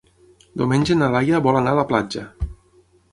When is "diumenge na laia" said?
0.61-1.41